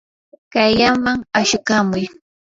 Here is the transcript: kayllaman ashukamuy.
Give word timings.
kayllaman 0.53 1.19
ashukamuy. 1.39 2.05